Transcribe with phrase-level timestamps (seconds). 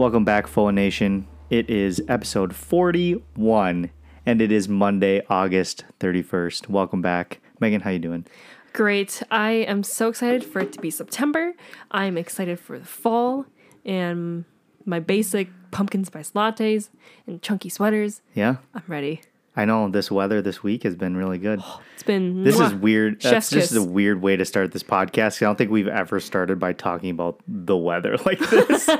[0.00, 1.28] Welcome back, Full Nation.
[1.50, 3.90] It is episode 41,
[4.24, 6.70] and it is Monday, August 31st.
[6.70, 7.42] Welcome back.
[7.60, 8.24] Megan, how you doing?
[8.72, 9.22] Great.
[9.30, 11.52] I am so excited for it to be September.
[11.90, 13.44] I'm excited for the fall
[13.84, 14.46] and
[14.86, 16.88] my basic pumpkin spice lattes
[17.26, 18.22] and chunky sweaters.
[18.34, 18.56] Yeah?
[18.74, 19.20] I'm ready.
[19.54, 21.60] I know this weather this week has been really good.
[21.62, 23.20] Oh, it's been This is weird.
[23.20, 23.76] That's just kiss.
[23.76, 25.42] a weird way to start this podcast.
[25.42, 28.88] I don't think we've ever started by talking about the weather like this.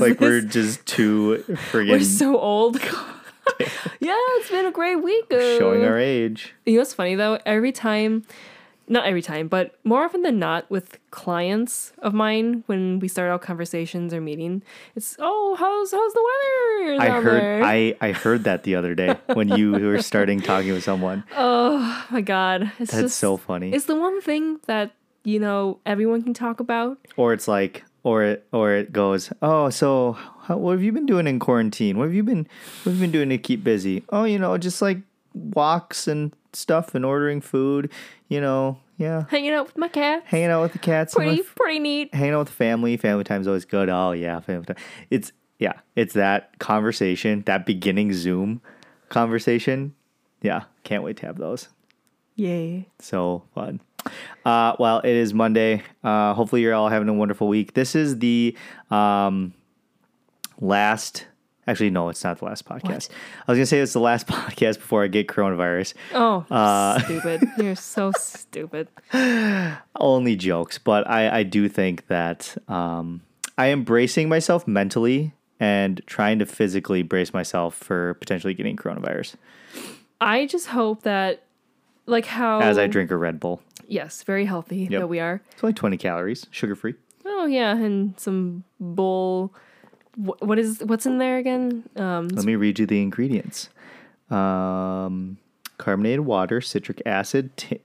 [0.00, 1.38] Like we're just too
[1.70, 2.00] forgetting.
[2.00, 2.80] we're so old.
[4.00, 5.24] yeah, it's been a great week.
[5.32, 6.54] Uh, showing our age.
[6.66, 7.38] You know what's funny though?
[7.44, 8.24] Every time,
[8.88, 13.30] not every time, but more often than not, with clients of mine, when we start
[13.30, 14.62] out conversations or meeting,
[14.96, 17.02] it's oh, how's how's the weather?
[17.02, 20.72] I heard there?" I, I heard that the other day when you were starting talking
[20.72, 21.24] with someone.
[21.36, 23.72] Oh my god, it's That's just so funny.
[23.72, 26.98] It's the one thing that you know everyone can talk about.
[27.16, 31.06] or it's like or it or it goes oh so how, what have you been
[31.06, 32.46] doing in quarantine what have you been
[32.84, 34.98] what have you been doing to keep busy oh you know just like
[35.34, 37.90] walks and stuff and ordering food
[38.28, 40.22] you know yeah Hanging out with my cat.
[40.26, 42.14] hanging out with the cats Pretty with- pretty neat.
[42.14, 44.76] hanging out with the family family time's always good oh yeah family time
[45.10, 48.60] it's yeah it's that conversation that beginning zoom
[49.08, 49.94] conversation
[50.42, 51.68] yeah can't wait to have those
[52.36, 52.88] Yay.
[52.98, 53.80] so fun.
[54.44, 55.82] Uh, well, it is Monday.
[56.02, 57.74] Uh, hopefully, you're all having a wonderful week.
[57.74, 58.56] This is the
[58.90, 59.54] um,
[60.60, 61.26] last.
[61.66, 63.08] Actually, no, it's not the last podcast.
[63.48, 65.94] I was gonna say it's the last podcast before I get coronavirus.
[66.12, 67.42] Oh, Uh, stupid.
[67.58, 68.88] You're so stupid.
[69.98, 73.22] Only jokes, but I, I do think that um,
[73.56, 79.36] I am bracing myself mentally and trying to physically brace myself for potentially getting coronavirus
[80.20, 81.44] I just hope that,
[82.06, 83.62] like how as I drink a Red Bull.
[83.88, 85.00] Yes, very healthy Yep.
[85.00, 85.40] that we are.
[85.52, 86.94] It's only 20 calories, sugar free.
[87.26, 89.52] Oh yeah, and some bull.
[90.16, 91.88] wh- What is what's in there again?
[91.96, 93.68] Um, Let me read you the ingredients
[94.30, 95.38] um,
[95.78, 97.80] carbonated water, citric acid, t-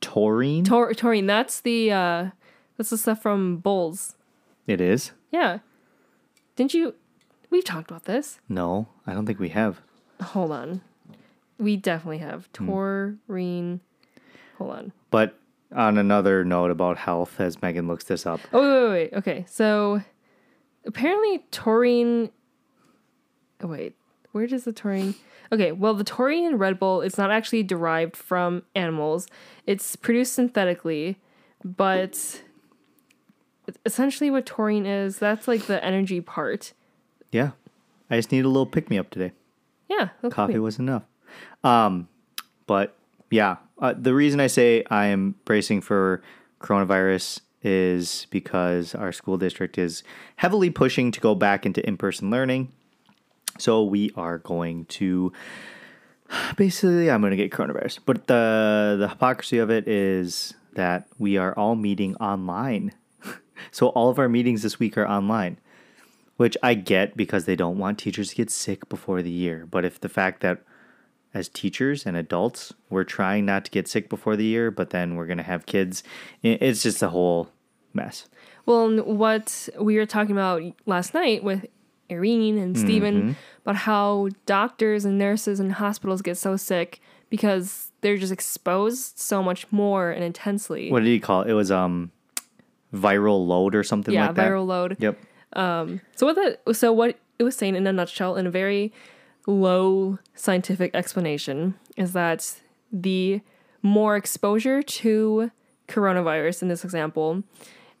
[0.00, 0.64] taurine.
[0.64, 1.26] tor- taurine.
[1.26, 2.30] That's the uh,
[2.76, 4.16] that's the stuff from bulls.
[4.66, 5.12] it is?
[5.30, 5.58] Yeah.
[6.56, 6.94] Didn't you?
[7.50, 8.40] We've talked about this.
[8.48, 9.80] No, I don't think we have.
[10.20, 10.80] Hold on.
[11.58, 12.66] We definitely have Hmm.
[12.66, 13.80] taurine.
[14.58, 14.92] Hold on.
[15.10, 15.38] But
[15.74, 19.18] on another note about health, as Megan looks this up, Oh wait, wait, wait.
[19.18, 20.02] Okay, so
[20.86, 22.30] apparently taurine.
[23.62, 23.94] Oh wait,
[24.32, 25.14] where does the taurine?
[25.50, 29.26] Okay, well the taurine in Red Bull is not actually derived from animals.
[29.66, 31.18] It's produced synthetically,
[31.64, 32.42] but
[33.86, 36.72] essentially what taurine is, that's like the energy part.
[37.30, 37.50] yeah,
[38.10, 39.32] I just need a little pick me up today.
[39.88, 41.04] Yeah, Coffee was enough.
[41.62, 42.08] Um,
[42.66, 42.96] but
[43.30, 46.22] yeah, uh, the reason I say I am bracing for
[46.60, 50.02] coronavirus is because our school district is
[50.36, 52.72] heavily pushing to go back into in person learning.
[53.58, 55.32] So we are going to
[56.56, 57.98] basically I'm going to get coronavirus.
[58.06, 62.92] But the the hypocrisy of it is that we are all meeting online.
[63.72, 65.58] so all of our meetings this week are online
[66.38, 69.64] which I get because they don't want teachers to get sick before the year.
[69.70, 70.62] But if the fact that
[71.34, 75.16] as teachers and adults, we're trying not to get sick before the year, but then
[75.16, 76.02] we're going to have kids,
[76.42, 77.48] it's just a whole
[77.94, 78.28] mess.
[78.66, 81.66] Well, what we were talking about last night with
[82.10, 87.00] Irene and Steven about how doctors and nurses and hospitals get so sick
[87.30, 90.90] because they're just exposed so much more and intensely.
[90.90, 91.50] What did he call it?
[91.50, 92.12] It was um
[92.94, 94.50] viral load or something yeah, like that.
[94.50, 94.98] viral load.
[95.00, 95.18] Yep.
[95.54, 98.92] So what so what it was saying in a nutshell, in a very
[99.46, 102.60] low scientific explanation, is that
[102.92, 103.40] the
[103.82, 105.50] more exposure to
[105.88, 107.42] coronavirus in this example,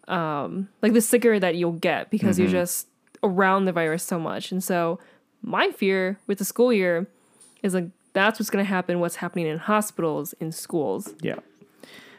[0.08, 2.88] um, like the sicker that you'll get because you're just
[3.22, 4.52] around the virus so much.
[4.52, 4.98] And so
[5.42, 7.06] my fear with the school year
[7.62, 11.14] is like that's what's gonna happen, what's happening in hospitals, in schools.
[11.20, 11.36] Yeah.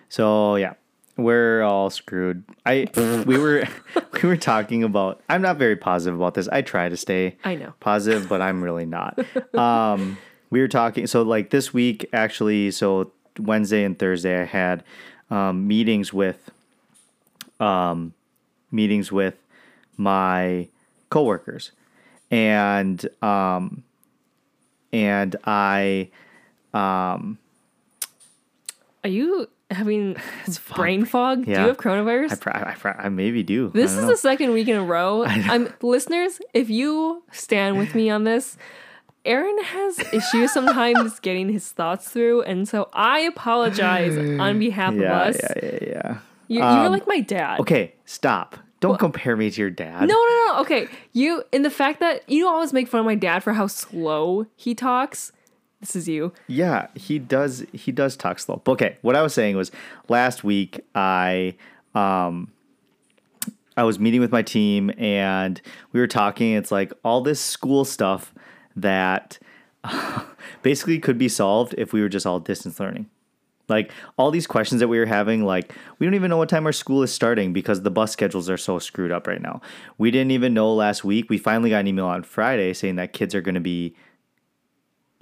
[0.10, 0.74] So yeah,
[1.18, 2.44] we're all screwed.
[2.66, 2.88] I
[3.28, 3.66] we were
[4.22, 5.22] we were talking about.
[5.30, 6.48] I'm not very positive about this.
[6.48, 7.74] I try to stay I know.
[7.80, 9.20] positive, but I'm really not.
[9.54, 10.18] Um,
[10.50, 11.08] we were talking.
[11.08, 14.84] So like this week, actually, so Wednesday and Thursday, I had
[15.30, 16.50] um, meetings with
[17.60, 18.14] um,
[18.72, 19.36] meetings with
[19.98, 20.68] my
[21.10, 21.72] coworkers,
[22.32, 23.84] and um,
[24.92, 26.10] and I
[26.74, 27.38] um.
[29.06, 30.16] Are you having
[30.76, 31.48] brain fog?
[31.48, 31.56] Yeah.
[31.56, 32.32] Do you have coronavirus?
[32.32, 33.70] I, pro- I, pro- I maybe do.
[33.74, 35.24] This I is don't the second week in a row.
[35.28, 38.58] I'm listeners, if you stand with me on this,
[39.26, 45.02] Aaron has issues sometimes getting his thoughts through, and so I apologize on behalf yeah,
[45.28, 45.42] of us.
[45.42, 46.18] yeah, yeah, yeah.
[46.50, 47.60] You, Um, you're like my dad.
[47.62, 48.58] Okay, stop.
[48.82, 50.02] Don't compare me to your dad.
[50.02, 50.60] No, no, no.
[50.60, 53.66] Okay, you in the fact that you always make fun of my dad for how
[53.68, 55.32] slow he talks.
[55.84, 56.32] This is you.
[56.48, 57.66] Yeah, he does.
[57.74, 58.62] He does talk slow.
[58.66, 59.70] Okay, what I was saying was
[60.08, 61.56] last week I
[61.94, 62.54] um
[63.76, 66.54] I was meeting with my team and we were talking.
[66.54, 68.34] It's like all this school stuff
[68.78, 69.38] that
[70.62, 73.10] basically could be solved if we were just all distance learning.
[73.68, 76.66] Like all these questions that we were having, like we don't even know what time
[76.66, 79.60] our school is starting because the bus schedules are so screwed up right now.
[79.98, 81.30] We didn't even know last week.
[81.30, 83.98] We finally got an email on Friday saying that kids are going to be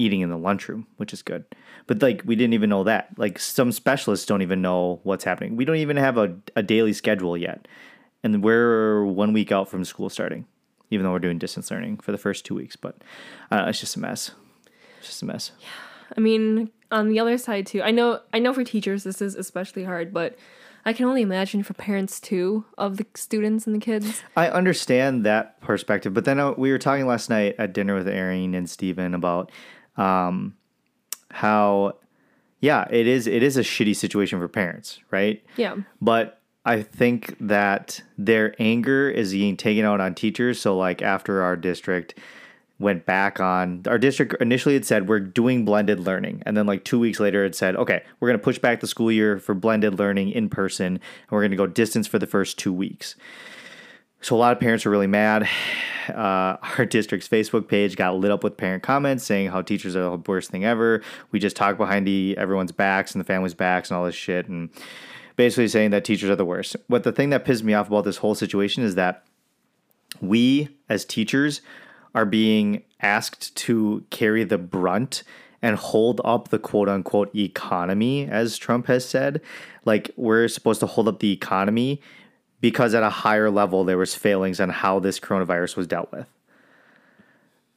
[0.01, 1.45] eating in the lunchroom, which is good.
[1.87, 3.09] But like we didn't even know that.
[3.17, 5.55] Like some specialists don't even know what's happening.
[5.55, 7.67] We don't even have a, a daily schedule yet.
[8.23, 10.45] And we're one week out from school starting,
[10.89, 12.75] even though we're doing distance learning for the first two weeks.
[12.75, 13.01] But
[13.51, 14.31] uh, it's just a mess.
[14.99, 15.51] It's just a mess.
[15.59, 15.67] Yeah.
[16.17, 19.35] I mean, on the other side too, I know I know for teachers this is
[19.35, 20.37] especially hard, but
[20.83, 24.23] I can only imagine for parents too of the students and the kids.
[24.35, 28.07] I understand that perspective, but then uh, we were talking last night at dinner with
[28.07, 29.51] Erin and Steven about
[29.97, 30.55] um,
[31.29, 31.97] how,
[32.59, 35.43] yeah, it is it is a shitty situation for parents, right?
[35.57, 35.77] Yeah.
[36.01, 40.59] But I think that their anger is being taken out on teachers.
[40.61, 42.15] So, like after our district
[42.81, 46.83] went back on our district initially had said we're doing blended learning and then like
[46.83, 49.53] two weeks later it said okay we're going to push back the school year for
[49.53, 50.99] blended learning in person and
[51.29, 53.15] we're going to go distance for the first two weeks
[54.21, 55.47] so a lot of parents are really mad.
[56.09, 60.01] Uh, our district's facebook page got lit up with parent comments saying how teachers are
[60.01, 61.01] the worst thing ever.
[61.31, 64.47] We just talk behind the, everyone's backs and the family's backs and all this shit
[64.47, 64.71] and
[65.35, 66.75] basically saying that teachers are the worst.
[66.87, 69.23] What the thing that pissed me off about this whole situation is that
[70.19, 71.61] we as teachers
[72.15, 75.23] are being asked to carry the brunt
[75.61, 79.39] and hold up the quote unquote economy, as Trump has said.
[79.85, 82.01] Like, we're supposed to hold up the economy
[82.61, 86.27] because at a higher level there was failings on how this coronavirus was dealt with.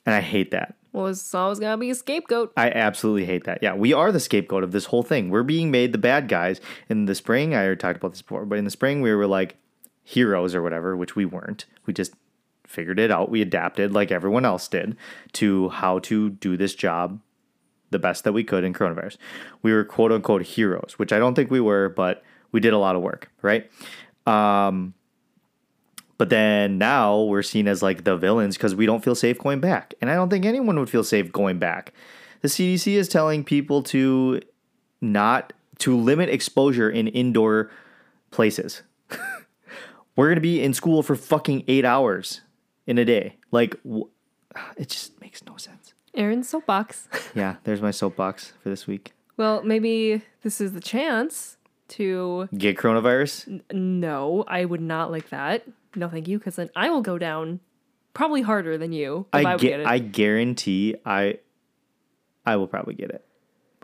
[0.06, 0.76] And I hate that.
[0.92, 2.52] Well, it's always gonna be a scapegoat.
[2.56, 3.58] I absolutely hate that.
[3.62, 5.28] Yeah, we are the scapegoat of this whole thing.
[5.28, 6.60] We're being made the bad guys.
[6.88, 9.26] In the spring, I already talked about this before, but in the spring we were
[9.26, 9.56] like
[10.04, 11.64] heroes or whatever, which we weren't.
[11.86, 12.12] We just
[12.66, 13.30] figured it out.
[13.30, 14.96] We adapted like everyone else did
[15.32, 17.20] to how to do this job
[17.90, 19.16] the best that we could in coronavirus.
[19.62, 22.22] We were quote unquote heroes, which I don't think we were, but
[22.52, 23.70] we did a lot of work, right?
[24.26, 24.94] Um,
[26.16, 29.60] but then now we're seen as like the villains because we don't feel safe going
[29.60, 29.94] back.
[30.00, 31.92] And I don't think anyone would feel safe going back.
[32.40, 34.40] The CDC is telling people to
[35.00, 37.70] not to limit exposure in indoor
[38.30, 38.82] places.
[40.16, 42.42] we're going to be in school for fucking 8 hours
[42.86, 43.36] in a day.
[43.50, 43.76] Like,
[44.76, 45.94] it just makes no sense.
[46.14, 47.08] Aaron's soapbox.
[47.34, 49.12] Yeah, there's my soapbox for this week.
[49.36, 51.53] well, maybe this is the chance
[51.88, 52.48] to.
[52.56, 53.62] Get coronavirus?
[53.72, 55.64] No, I would not like that.
[55.96, 57.60] No, thank you, because then I will go down
[58.14, 59.86] probably harder than you if I, I would get.
[59.86, 61.38] I guarantee I
[62.46, 63.24] I will probably get it.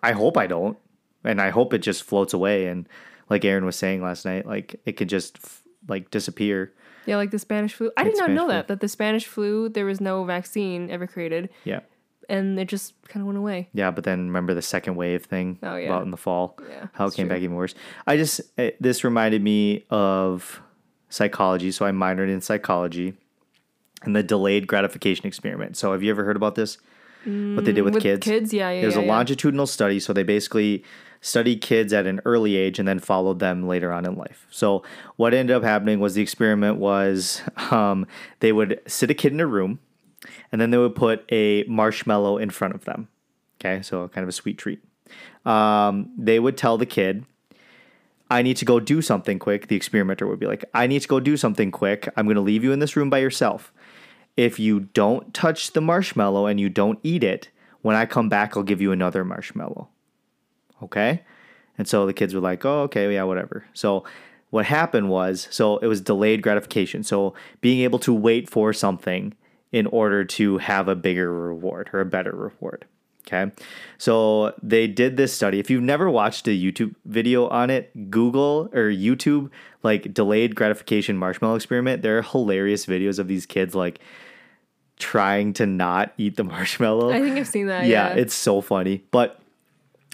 [0.02, 0.76] I hope I don't.
[1.24, 2.88] And I hope it just floats away and
[3.28, 6.72] like Aaron was saying last night, like it could just f- like disappear.
[7.06, 7.90] yeah, like the Spanish flu.
[7.96, 8.52] I did not Spanish know flu.
[8.54, 11.80] that that the Spanish flu there was no vaccine ever created, Yeah.
[12.30, 13.68] And it just kind of went away.
[13.72, 15.86] Yeah, but then remember the second wave thing Oh, yeah.
[15.86, 16.56] about in the fall?
[16.68, 17.34] Yeah, How it came true.
[17.36, 17.74] back even worse.
[18.06, 20.60] I just, it, this reminded me of
[21.08, 21.70] psychology.
[21.72, 23.14] So I minored in psychology
[24.02, 25.76] and the delayed gratification experiment.
[25.76, 26.78] So have you ever heard about this?
[27.26, 28.24] what they did with, With kids?
[28.24, 29.12] kids, yeah, yeah, It was yeah, a yeah.
[29.12, 30.00] longitudinal study.
[30.00, 30.82] So they basically
[31.20, 34.46] studied kids at an early age and then followed them later on in life.
[34.50, 34.82] So
[35.16, 38.06] what ended up happening was the experiment was um,
[38.38, 39.80] they would sit a kid in a room
[40.52, 43.08] and then they would put a marshmallow in front of them.
[43.60, 44.82] Okay, so kind of a sweet treat.
[45.44, 47.24] Um, they would tell the kid,
[48.30, 49.66] I need to go do something quick.
[49.66, 52.08] The experimenter would be like, I need to go do something quick.
[52.16, 53.72] I'm going to leave you in this room by yourself.
[54.36, 57.48] If you don't touch the marshmallow and you don't eat it,
[57.82, 59.88] when I come back, I'll give you another marshmallow.
[60.82, 61.22] Okay?
[61.76, 63.64] And so the kids were like, oh, okay, yeah, whatever.
[63.72, 64.04] So
[64.50, 67.02] what happened was, so it was delayed gratification.
[67.02, 69.34] So being able to wait for something
[69.72, 72.86] in order to have a bigger reward or a better reward.
[73.26, 73.52] Okay.
[73.98, 75.60] So they did this study.
[75.60, 79.50] If you've never watched a YouTube video on it, Google or YouTube,
[79.82, 82.02] like delayed gratification marshmallow experiment.
[82.02, 84.00] There are hilarious videos of these kids like
[84.98, 87.10] trying to not eat the marshmallow.
[87.10, 87.86] I think I've seen that.
[87.86, 89.04] yeah, Yeah, it's so funny.
[89.10, 89.40] But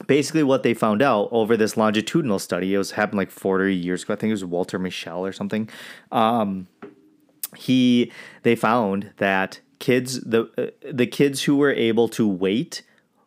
[0.06, 4.02] basically, what they found out over this longitudinal study, it was happened like 40 years
[4.02, 4.14] ago.
[4.14, 5.68] I think it was Walter Mischel or something.
[6.12, 6.66] Um,
[7.54, 8.10] he
[8.42, 12.82] they found that kids the uh, the kids who were able to wait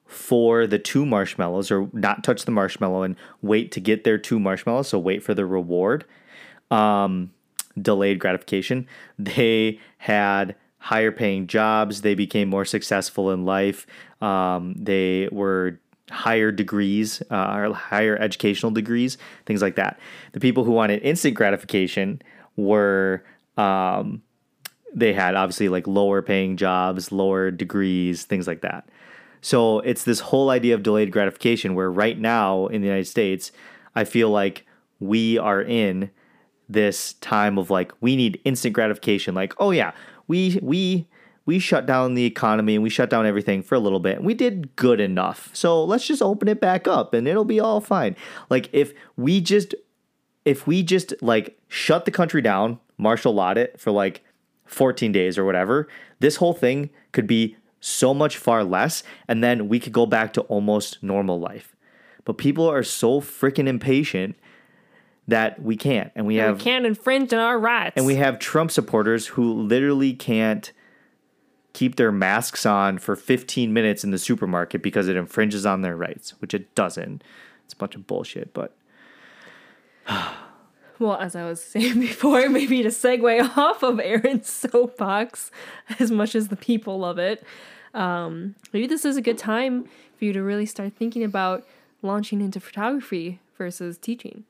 [0.06, 4.40] for the two marshmallows or not touch the marshmallow and wait to get their two
[4.40, 6.04] marshmallows so wait for the reward
[6.72, 7.32] um
[7.82, 8.88] delayed gratification.
[9.18, 12.02] They had higher paying jobs.
[12.02, 13.86] They became more successful in life.
[14.22, 20.00] Um, they were higher degrees, uh, or higher educational degrees, things like that.
[20.32, 22.22] The people who wanted instant gratification
[22.56, 23.24] were
[23.60, 24.22] um,
[24.94, 28.90] they had obviously like lower paying jobs, lower degrees, things like that.
[29.42, 33.52] So it's this whole idea of delayed gratification where right now in the United States,
[33.96, 34.66] I feel like
[35.00, 36.10] we are in
[36.68, 39.36] this time of like we need instant gratification.
[39.36, 39.92] Like oh yeah
[40.28, 41.08] we we
[41.46, 44.18] we shut down the economy and we shut down everything for a little bit.
[44.18, 45.50] And we did good enough.
[45.54, 48.16] So let's just open it back up and it'll be all fine.
[48.50, 49.74] Like if we just
[50.46, 54.24] if we just like shut the country down martial law it for like
[54.66, 55.88] 14 days or whatever
[56.20, 60.34] this whole thing could be so much far less and then we could go back
[60.34, 61.76] to almost normal life
[62.26, 64.36] but people are so freaking impatient
[65.30, 66.12] that we can't.
[66.16, 67.94] And we have we can't infringe on our rights.
[67.96, 70.72] and we have Trump supporters who literally can't
[71.74, 75.96] keep their masks on for 15 minutes in the supermarket because it infringes on their
[75.96, 77.24] rights, which it doesn't.
[77.64, 78.76] It's a bunch of bullshit, but
[81.00, 85.52] well, as I was saying before, maybe to segue off of Aaron's soapbox,
[86.00, 87.44] as much as the people love it,
[87.94, 89.86] um, maybe this is a good time
[90.18, 91.66] for you to really start thinking about
[92.02, 94.44] launching into photography versus teaching.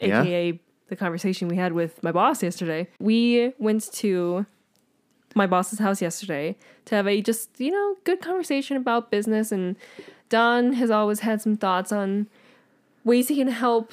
[0.00, 0.22] Yeah.
[0.22, 2.88] AKA the conversation we had with my boss yesterday.
[2.98, 4.46] We went to
[5.34, 6.56] my boss's house yesterday
[6.86, 9.76] to have a just, you know, good conversation about business and
[10.28, 12.26] Don has always had some thoughts on
[13.04, 13.92] ways he can help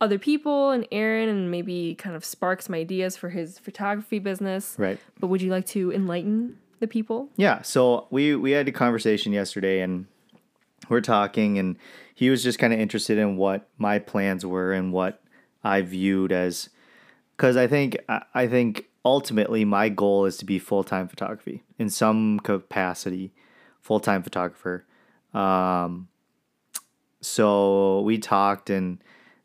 [0.00, 4.74] other people and Aaron and maybe kind of spark some ideas for his photography business.
[4.78, 4.98] right.
[5.18, 7.28] But would you like to enlighten the people?
[7.36, 10.06] Yeah, so we we had a conversation yesterday and
[10.88, 11.76] we're talking and
[12.14, 15.22] he was just kind of interested in what my plans were and what
[15.62, 16.70] I viewed as
[17.36, 21.88] cuz I think I I think ultimately my goal is to be full-time photography in
[21.90, 23.32] some capacity,
[23.80, 24.84] full-time photographer.
[25.34, 26.08] Um
[27.20, 28.98] so we talked and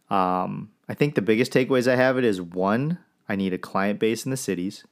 [0.09, 3.99] um I think the biggest takeaways I have it is one, I need a client
[3.99, 4.85] base in the cities.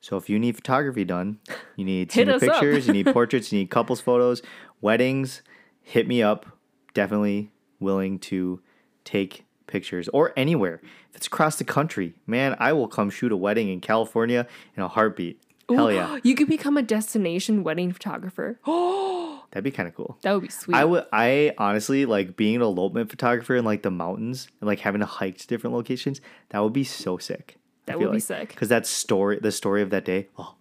[0.00, 1.38] So if you need photography done,
[1.76, 4.42] you need senior pictures, you need portraits, you need couples photos,
[4.80, 5.42] weddings,
[5.80, 6.46] hit me up.
[6.94, 8.60] Definitely willing to
[9.04, 10.80] take pictures or anywhere.
[11.10, 14.82] If it's across the country, man, I will come shoot a wedding in California in
[14.82, 15.40] a heartbeat.
[15.68, 16.18] Hell yeah.
[16.24, 18.58] You could become a destination wedding photographer.
[19.50, 20.18] That'd be kind of cool.
[20.22, 20.74] that would be sweet.
[20.76, 24.80] I would I honestly like being an elopement photographer in like the mountains and like
[24.80, 26.20] having to hike to different locations.
[26.50, 27.56] That would be so sick.
[27.86, 28.50] That would be sick.
[28.50, 30.28] Because that story the story of that day.
[30.38, 30.54] Oh,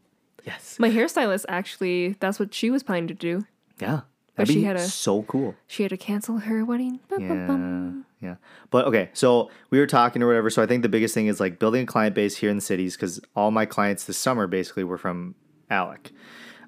[0.46, 0.78] yes.
[0.80, 3.46] my hairstylist actually, that's what she was planning to do.
[3.80, 4.02] Yeah.
[4.36, 5.56] That'd she be had a- so cool.
[5.66, 7.00] She had to cancel her wedding.
[7.10, 8.06] Bum, bum, bum.
[8.22, 8.36] Yeah, yeah.
[8.70, 10.50] But okay, so we were talking or whatever.
[10.52, 12.62] So I think the biggest thing is like building a client base here in the
[12.62, 15.34] cities because all my clients this summer basically were from
[15.72, 16.12] Alec.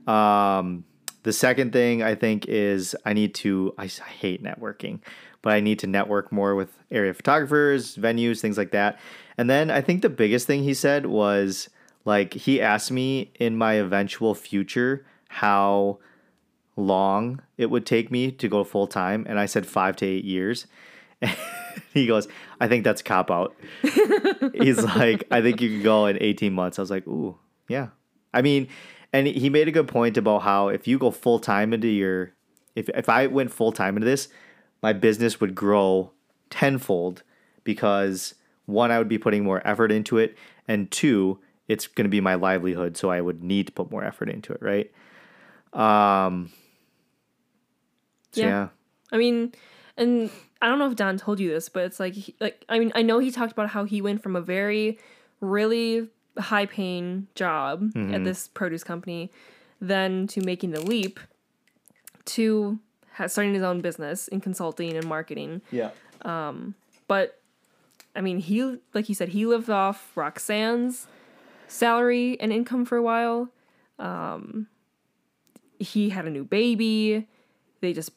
[0.08, 0.84] Um,
[1.24, 3.74] the second thing I think is I need to.
[3.78, 5.00] I hate networking,
[5.42, 9.00] but I need to network more with area photographers, venues, things like that.
[9.38, 11.70] And then I think the biggest thing he said was
[12.06, 16.00] like he asked me in my eventual future how
[16.76, 20.26] long it would take me to go full time, and I said five to eight
[20.26, 20.68] years.
[21.94, 22.28] he goes,
[22.60, 23.56] I think that's cop out.
[24.54, 26.80] He's like, I think you could go in 18 months.
[26.80, 27.90] I was like, ooh, yeah.
[28.34, 28.70] I mean,
[29.14, 32.34] and he made a good point about how if you go full time into your,
[32.76, 34.28] if, if I went full time into this,
[34.82, 36.12] my business would grow
[36.50, 37.24] tenfold
[37.64, 38.36] because
[38.66, 40.38] one, I would be putting more effort into it,
[40.68, 44.04] and two, it's going to be my livelihood, so I would need to put more
[44.04, 44.92] effort into it, right?
[45.74, 46.52] Um,
[48.32, 48.48] so Yeah.
[48.48, 48.68] yeah.
[49.12, 49.54] I mean,
[49.98, 50.30] and
[50.62, 52.92] I don't know if Don told you this, but it's like, he- like I mean,
[52.96, 54.98] I know he talked about how he went from a very,
[55.42, 56.08] really
[56.38, 58.14] high paying job Mm-hmm.
[58.14, 59.32] at this produce company,
[59.82, 61.20] then to making the leap
[62.26, 62.80] to
[63.14, 65.62] ha- starting his own business in consulting and marketing.
[65.72, 65.92] Yeah.
[66.24, 66.76] Um,
[67.08, 67.40] but
[68.16, 71.08] I mean, he like he said, he lived off Roxanne's
[71.68, 73.50] salary and income for a while.
[73.98, 74.68] Um,
[75.80, 77.28] he had a new baby.
[77.82, 78.12] They just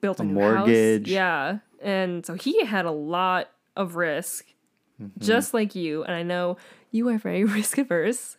[0.00, 1.06] built a, A new mortgage.
[1.06, 1.12] House.
[1.12, 4.44] Yeah, and so he had a lot of risk,
[5.02, 5.22] Mm-hmm.
[5.22, 6.04] just like you.
[6.04, 6.56] And I know
[6.96, 8.36] you are very risk averse,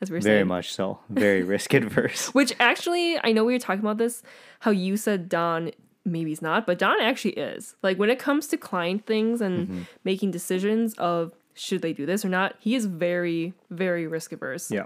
[0.00, 0.46] as we we're Very saying.
[0.48, 1.00] much so.
[1.10, 2.28] Very risk adverse.
[2.34, 4.22] Which actually, I know we were talking about this.
[4.60, 5.72] How you said Don
[6.04, 7.74] maybe he's not, but Don actually is.
[7.82, 9.82] Like when it comes to client things and Mm-hmm.
[10.04, 14.70] making decisions of should they do this or not, he is very, very risk averse.
[14.70, 14.84] Yeah.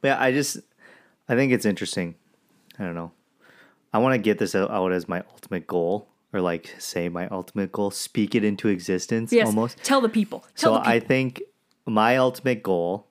[0.00, 0.58] But yeah, I just
[1.28, 2.14] I think it's interesting.
[2.78, 3.10] I don't know.
[3.92, 7.26] I want to get this out out as my ultimate goal or like say my
[7.28, 9.46] ultimate goal, speak it into existence Yes.
[9.46, 9.78] almost.
[9.82, 10.40] Tell the people.
[10.54, 10.92] Tell So the people.
[10.92, 11.42] I think
[11.88, 13.06] my ultimate goal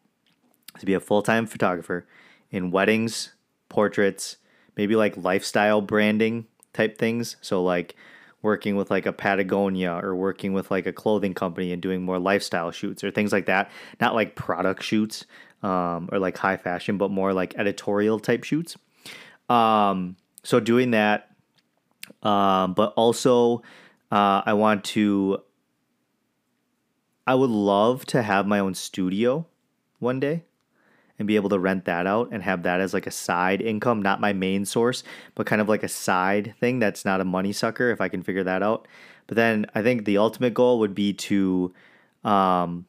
[0.76, 2.08] is to be a full time photographer
[2.52, 3.34] in weddings,
[3.70, 4.38] portraits,
[4.76, 7.36] maybe like lifestyle branding type things.
[7.42, 7.96] So like
[8.42, 12.20] working with like a Patagonia or working with like a clothing company and doing more
[12.20, 13.72] lifestyle shoots or things like that.
[14.00, 15.26] Not like product shoots
[15.64, 18.78] um, or like high fashion, but more like editorial type shoots.
[19.50, 21.32] Um, so doing that,
[22.22, 23.64] um, but also
[24.12, 25.42] uh, I want to.
[27.28, 29.46] I would love to have my own studio
[30.00, 30.46] one day
[31.20, 34.02] and be able to rent that out and have that as like a side income,
[34.02, 35.04] not my main source,
[35.36, 38.24] but kind of like a side thing that's not a money sucker if I can
[38.24, 38.88] figure that out.
[39.26, 41.74] But then I think the ultimate goal would be to
[42.24, 42.86] um,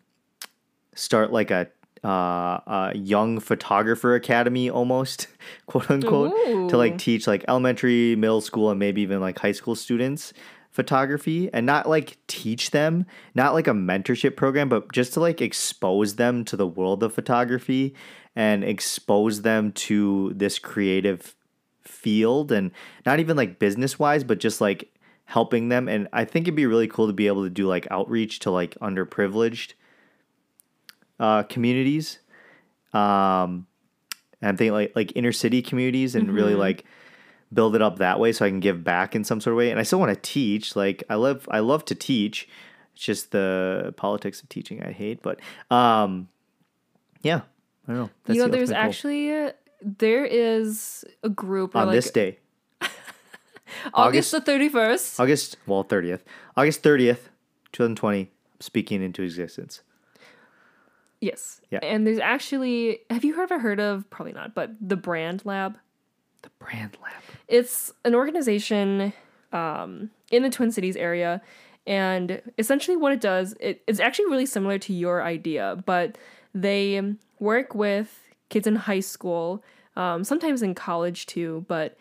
[0.95, 1.69] start like a
[2.05, 5.27] uh, a young photographer academy almost
[5.67, 6.33] quote unquote
[6.69, 10.33] to like teach like elementary middle school and maybe even like high school students
[10.79, 13.05] photography and not like teach them
[13.35, 17.13] not like a mentorship program but just to like expose them to the world of
[17.13, 17.97] photography
[18.37, 21.35] and expose them to this creative
[21.83, 22.71] field and
[23.05, 24.95] not even like business wise but just like
[25.25, 25.89] helping them.
[25.89, 28.53] And i think it'd be really cool to be able to do like outreach to
[28.53, 29.73] like underprivileged
[31.19, 32.21] uh, communities
[32.93, 33.67] um
[34.41, 36.85] and i'm thinking like like inner city communities and really like
[37.53, 39.71] build it up that way so i can give back in some sort of way
[39.71, 42.49] and i still want to teach like i love i love to teach
[42.95, 45.41] it's just the politics of teaching i hate but
[45.71, 46.29] um
[47.23, 47.41] yeah
[47.87, 48.79] i don't know That's you know, the there's goal.
[48.79, 49.51] actually
[49.83, 52.39] there is a group on like this day
[52.81, 55.21] August, August- the thirty first.
[55.21, 56.21] August, well, 30th.
[56.57, 57.29] August 30th,
[57.73, 58.31] 2020,
[58.61, 59.83] speaking into existence.
[61.21, 61.61] Yes.
[61.71, 61.81] Yeah.
[61.83, 65.77] And there's actually have you ever heard of probably not, but the Brand Lab?
[66.43, 67.23] The brand lab.
[67.49, 69.13] It's an organization
[69.53, 71.41] um, in the Twin Cities area,
[71.87, 76.19] and essentially what it does, it, it's actually really similar to your idea, but
[76.55, 77.03] they
[77.41, 78.21] work with
[78.51, 79.63] kids in high school,
[79.97, 81.97] um, sometimes in college too, but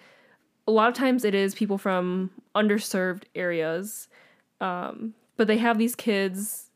[0.67, 4.07] a lot of times it is people from underserved areas.
[4.59, 6.69] Um, but they have these kids,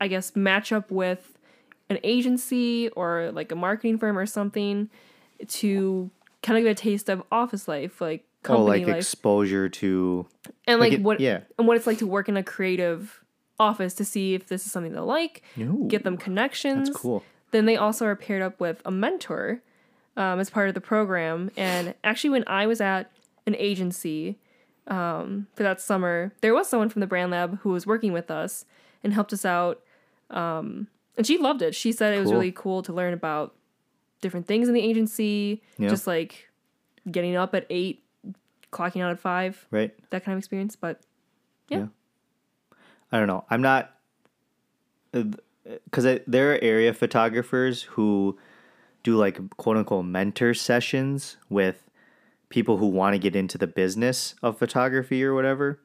[0.00, 1.36] I guess, match up with
[1.90, 4.88] an agency or like a marketing firm or something
[5.48, 6.10] to
[6.42, 10.26] kind of get a taste of office life, like company Oh, like life, exposure to.
[10.66, 11.40] and like, like it- what yeah.
[11.58, 13.22] and what it's like to work in a creative
[13.58, 16.88] office to see if this is something they like, Ooh, get them connections.
[16.88, 17.22] That's cool.
[17.50, 19.60] Then they also are paired up with a mentor
[20.16, 21.50] um, as part of the program.
[21.56, 23.10] And actually, when I was at
[23.46, 24.38] an agency
[24.86, 28.30] um, for that summer, there was someone from the Brand Lab who was working with
[28.30, 28.64] us
[29.04, 29.80] and helped us out.
[30.30, 31.74] Um, and she loved it.
[31.74, 33.54] She said it was really cool to learn about
[34.20, 35.88] different things in the agency, Yeah.
[35.88, 36.48] just like
[37.10, 38.04] getting up at eight,
[38.72, 39.92] clocking out at five, Right.
[40.10, 40.76] that kind of experience.
[40.76, 41.00] But
[41.68, 41.86] yeah.
[43.12, 43.44] I don't know.
[43.50, 43.94] I'm not.
[45.12, 45.24] Uh,
[45.84, 48.38] because uh, there are area photographers who
[49.02, 51.88] do like quote unquote mentor sessions with
[52.48, 55.78] people who want to get into the business of photography or whatever.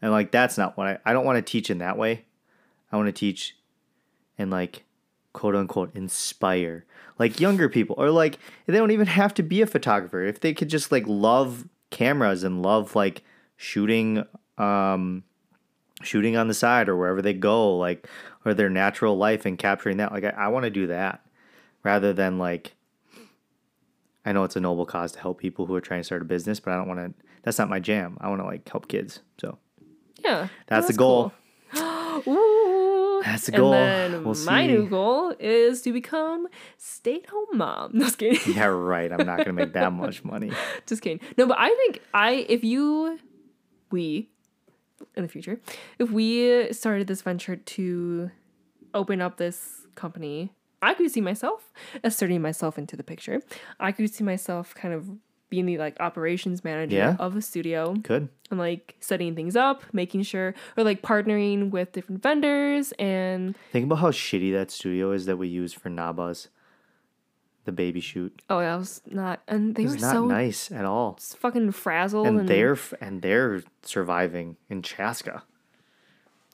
[0.00, 0.98] And like, that's not what I.
[1.04, 2.24] I don't want to teach in that way.
[2.90, 3.56] I want to teach
[4.38, 4.84] and like
[5.32, 6.84] quote unquote inspire
[7.18, 10.22] like younger people or like they don't even have to be a photographer.
[10.22, 13.22] If they could just like love cameras and love like
[13.56, 14.24] shooting
[14.58, 15.24] um
[16.02, 18.08] shooting on the side or wherever they go like
[18.44, 21.24] or their natural life and capturing that like i, I want to do that
[21.84, 22.74] rather than like
[24.24, 26.24] i know it's a noble cause to help people who are trying to start a
[26.24, 28.16] business but i don't want to that's not my jam.
[28.20, 29.58] I want to like help kids so.
[30.24, 31.32] Yeah, that's the goal.
[32.24, 32.61] Cool.
[33.24, 33.70] That's the And goal.
[33.72, 36.46] then We'll my new goal is to become
[36.78, 37.90] stay-at-home mom.
[37.94, 38.54] No, just kidding.
[38.54, 40.50] yeah right i'm not gonna make that much money
[40.86, 41.20] just kidding.
[41.38, 43.18] No, but I think I if you
[43.90, 44.28] we
[45.16, 45.60] in the future,
[45.98, 48.30] if we started this venture to
[48.94, 51.72] open up this company, I could see myself
[52.04, 53.40] asserting myself into the picture.
[53.80, 55.10] I could see myself kind of
[55.52, 57.16] being the like operations manager Yeah.
[57.20, 61.92] of a studio good and like setting things up, making sure or like partnering with
[61.92, 66.48] different vendors and think about how shitty that studio is that we use for nabas
[67.64, 70.84] the baby shoot oh that was not and they it's were not so nice at
[70.86, 75.42] all It's fucking frazzled and and, they're and they're surviving in chaska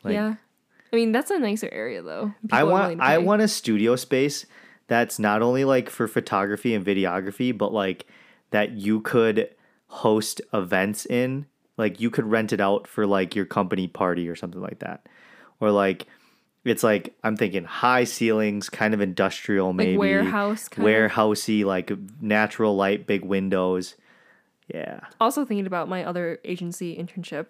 [0.02, 0.34] like, yeah.
[0.92, 2.32] I mean that's a nicer area though.
[2.50, 4.44] I People willing want I want a studio space
[4.88, 8.06] that's not only like for photography and videography, but like
[8.50, 9.54] that you could
[9.88, 11.46] host events in.
[11.76, 15.06] Like you could rent it out for like your company party or something like that.
[15.60, 16.06] Or like
[16.64, 19.96] it's like I'm thinking high ceilings, kind of industrial maybe.
[19.96, 20.92] warehouse kind of.
[20.92, 23.94] warehousey, like natural light, big windows.
[24.72, 25.00] Yeah.
[25.18, 27.46] also thinking about my other agency internship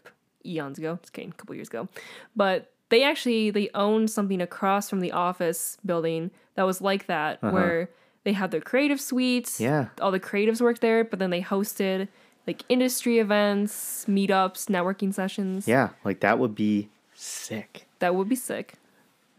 [0.46, 0.98] eons ago.
[1.02, 1.88] Just kidding, a couple years ago.
[2.36, 7.38] But they actually they owned something across from the office building that was like that,
[7.42, 7.52] uh-huh.
[7.52, 7.90] where
[8.24, 9.60] they had their creative suites.
[9.60, 9.88] Yeah.
[10.00, 12.08] all the creatives worked there, but then they hosted
[12.46, 15.68] like industry events, meetups, networking sessions.
[15.68, 17.86] Yeah, like that would be sick.
[17.98, 18.74] That would be sick.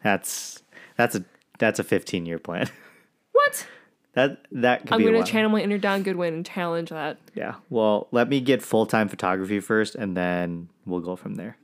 [0.04, 0.62] That's
[0.96, 1.26] that's a
[1.58, 2.70] that's a 15 year plan.
[3.32, 3.68] What?
[4.14, 7.18] that that could I'm gonna channel my inner Don Goodwin and challenge that.
[7.36, 7.56] Yeah.
[7.70, 11.58] Well, let me get full time photography first, and then we'll go from there.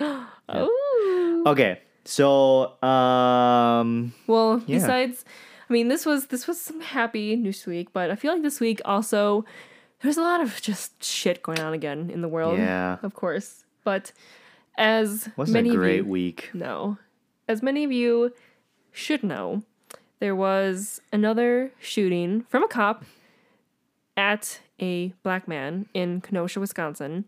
[0.00, 1.42] Ooh.
[1.46, 1.80] Okay.
[2.04, 4.78] So, um, Well, Yeah.
[4.78, 5.24] besides,
[5.68, 8.60] I mean, this was this was some happy news week, but I feel like this
[8.60, 9.44] week also
[10.00, 12.58] there's a lot of just shit going on again in the world.
[12.58, 12.98] Yeah.
[13.02, 13.64] of course.
[13.84, 14.12] But
[14.76, 16.50] as wasn't many a great of you, week.
[16.54, 16.98] no,
[17.48, 18.32] as many of you
[18.92, 19.62] should know,
[20.20, 23.04] there was another shooting from a cop
[24.16, 27.24] at a black man in Kenosha, Wisconsin.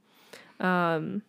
[0.60, 1.22] Um,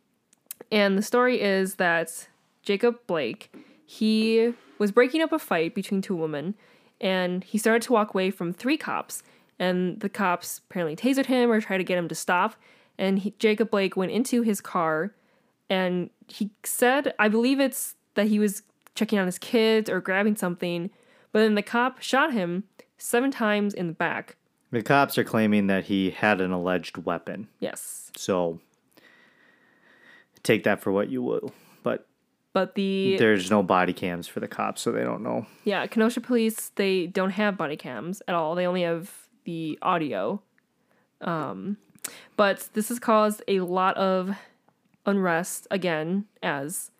[0.71, 2.27] and the story is that
[2.63, 3.53] Jacob Blake,
[3.85, 6.55] he was breaking up a fight between two women,
[7.01, 9.23] and he started to walk away from three cops.
[9.57, 12.55] And the cops apparently tasered him or tried to get him to stop.
[12.97, 15.13] And he, Jacob Blake went into his car,
[15.69, 18.63] and he said, I believe it's that he was
[18.95, 20.89] checking on his kids or grabbing something,
[21.31, 22.65] but then the cop shot him
[22.97, 24.35] seven times in the back.
[24.71, 27.47] The cops are claiming that he had an alleged weapon.
[27.59, 28.11] Yes.
[28.17, 28.59] So,
[30.43, 31.53] take that for what you will.
[32.51, 35.45] But the there's no body cams for the cops, so they don't know.
[35.65, 38.55] Yeah, Kenosha police they don't have body cams at all.
[38.55, 39.11] They only have
[39.43, 40.41] the audio.
[41.21, 41.77] Um,
[42.35, 44.35] but this has caused a lot of
[45.05, 46.91] unrest again, as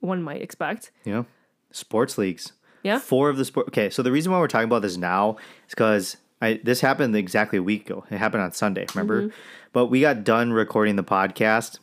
[0.00, 0.92] one might expect.
[1.04, 1.24] Yeah,
[1.72, 2.52] sports leagues.
[2.82, 3.00] Yeah.
[3.00, 3.66] Four of the sport.
[3.68, 7.16] Okay, so the reason why we're talking about this now is because I this happened
[7.16, 8.04] exactly a week ago.
[8.10, 9.22] It happened on Sunday, remember?
[9.22, 9.36] Mm-hmm.
[9.72, 11.80] But we got done recording the podcast,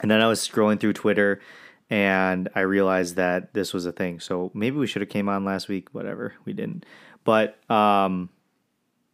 [0.00, 1.40] and then I was scrolling through Twitter,
[1.92, 4.18] and I realized that this was a thing.
[4.18, 5.90] So maybe we should have came on last week.
[5.92, 6.86] Whatever, we didn't.
[7.22, 8.30] But um,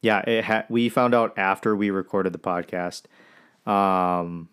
[0.00, 3.06] yeah, it ha- we found out after we recorded the podcast.
[3.68, 4.48] Um,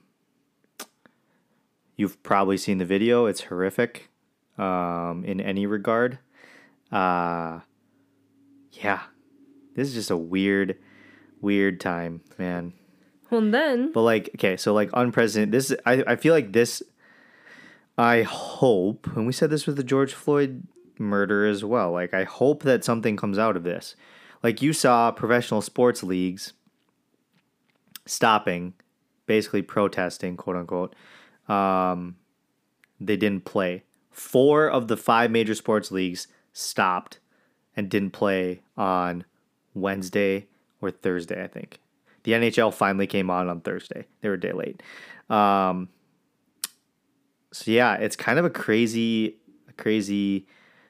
[1.97, 3.27] you've probably seen the video.
[3.27, 4.09] It's horrific
[4.57, 6.17] um, in any regard.
[6.91, 7.59] Uh,
[8.71, 9.01] yeah,
[9.75, 10.79] this is just a weird,
[11.41, 12.73] weird time, man.
[13.29, 15.51] Well, then But like, okay, so like unprecedented.
[15.51, 16.81] This I I feel like this.
[17.97, 20.67] I hope, and we said this with the George Floyd
[20.99, 21.91] murder as well.
[21.91, 23.95] Like, I hope that something comes out of this.
[24.43, 26.53] Like you saw professional sports leagues
[28.05, 28.73] stopping,
[29.25, 30.95] basically protesting, quote unquote.
[31.47, 32.17] Um,
[32.99, 33.83] they didn't play.
[34.11, 37.19] Four of the five major sports leagues stopped
[37.75, 39.25] and didn't play on
[39.73, 40.47] Wednesday
[40.81, 41.79] or Thursday, I think.
[42.23, 44.05] The NHL finally came on on Thursday.
[44.21, 44.81] They were a day late.
[45.29, 45.89] Um,
[47.55, 49.37] so yeah, it's kind of a crazy,
[49.77, 50.45] crazy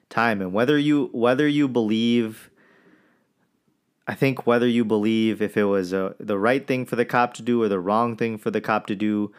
[0.09, 2.49] time, and whether you whether you believe,
[4.07, 7.35] I think whether you believe if it was a, the right thing for the cop
[7.35, 9.31] to do or the wrong thing for the cop to do,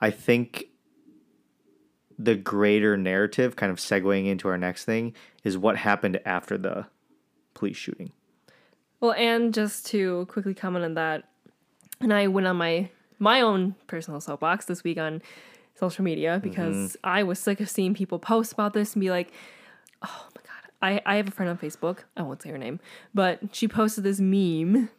[0.00, 0.66] I think
[2.16, 6.86] the greater narrative, kind of segueing into our next thing, is what happened after the
[7.54, 8.12] police shooting.
[9.00, 11.24] Well, and just to quickly comment on that,
[12.00, 15.22] and I went on my my own personal soapbox this week on
[15.78, 16.96] social media because mm-hmm.
[17.04, 19.30] I was sick of seeing people post about this and be like,
[20.02, 22.00] "Oh my god!" I I have a friend on Facebook.
[22.16, 22.80] I won't say her name,
[23.14, 24.90] but she posted this meme,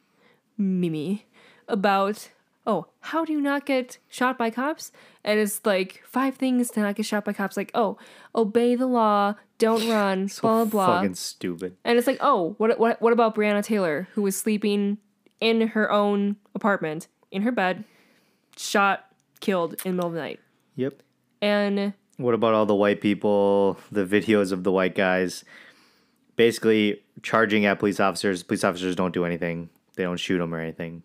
[0.57, 1.25] Mimi,
[1.67, 2.29] about
[2.65, 4.91] oh how do you not get shot by cops?
[5.23, 7.57] And it's like five things to not get shot by cops.
[7.57, 7.97] Like oh,
[8.33, 10.95] obey the law, don't run, blah blah blah.
[10.99, 11.75] Fucking stupid.
[11.83, 14.97] And it's like, oh, what what what about Breonna Taylor, who was sleeping
[15.39, 17.83] in her own apartment, in her bed,
[18.57, 19.05] shot,
[19.39, 20.39] killed in the middle of the night.
[20.79, 21.03] Yep.
[21.41, 25.43] And What about all the white people, the videos of the white guys
[26.35, 28.43] basically charging at police officers?
[28.43, 29.69] Police officers don't do anything.
[29.95, 31.03] They don't shoot them or anything.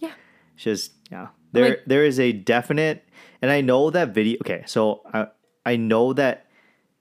[0.00, 0.12] yeah,
[0.54, 1.28] It's just yeah.
[1.52, 3.04] There Like- there is a definite
[3.40, 5.28] and I know that video okay, so I
[5.64, 6.46] I know that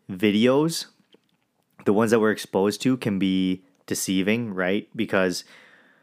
[0.10, 0.88] videos
[1.86, 4.88] the ones that we're exposed to can be deceiving, right?
[4.96, 5.44] Because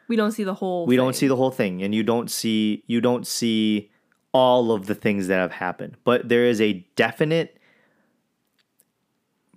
[0.08, 0.86] we don't see the whole.
[0.86, 3.90] we don't see the whole thing and you don't see you don't see
[4.32, 7.58] all of the things that have happened but there is a definite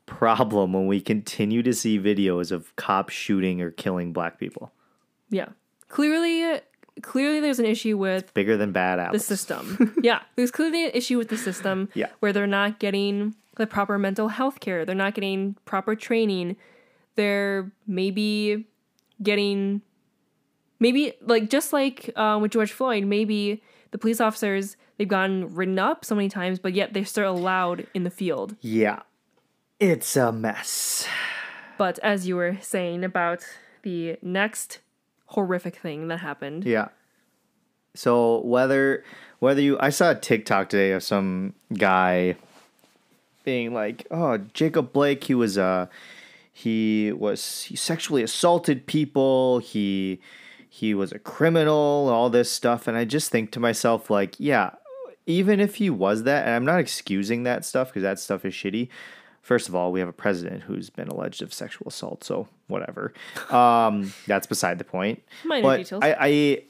[0.05, 4.71] problem when we continue to see videos of cops shooting or killing black people
[5.29, 5.49] Yeah,
[5.87, 6.59] clearly,
[7.01, 9.95] clearly, there's an issue with bigger than bad the system.
[10.03, 11.87] yeah, there's clearly an issue with the system.
[11.93, 12.07] Yeah.
[12.19, 14.83] where they're not getting the proper mental health care.
[14.85, 16.57] They're not getting proper training.
[17.15, 18.65] They're maybe
[19.23, 19.81] getting
[20.79, 25.79] maybe like just like uh, with George Floyd, maybe the police officers they've gotten written
[25.79, 28.55] up so many times, but yet they're still allowed in the field.
[28.61, 29.01] Yeah.
[29.79, 31.07] It's a mess.
[31.77, 33.43] But as you were saying about
[33.81, 34.79] the next
[35.27, 36.89] horrific thing that happened, Yeah.
[37.93, 39.03] So whether
[39.39, 42.35] whether you I saw a TikTok today of some guy
[43.43, 45.87] being like, "Oh, Jacob Blake, he was uh
[46.53, 50.21] he was he sexually assaulted people, he
[50.73, 54.71] he was a criminal, all this stuff." And I just think to myself like, yeah,
[55.25, 58.53] even if he was that, and I'm not excusing that stuff because that stuff is
[58.53, 58.89] shitty.
[59.41, 63.13] First of all, we have a president who's been alleged of sexual assault, so whatever.
[63.51, 65.21] Um, that's beside the point.
[65.43, 66.03] Minor but details.
[66.03, 66.63] I, I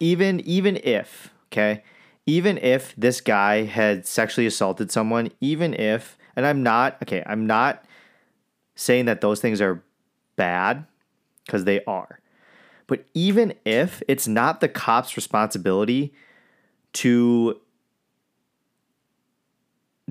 [0.00, 1.82] even even if okay
[2.26, 7.46] even if this guy had sexually assaulted someone even if and i'm not okay i'm
[7.46, 7.84] not
[8.74, 9.82] saying that those things are
[10.36, 10.84] bad
[11.46, 12.17] because they are
[12.88, 16.12] but even if it's not the cop's responsibility
[16.94, 17.60] to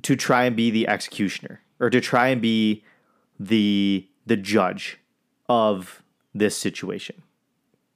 [0.03, 2.83] to try and be the executioner or to try and be
[3.39, 4.99] the the judge
[5.49, 6.01] of
[6.33, 7.21] this situation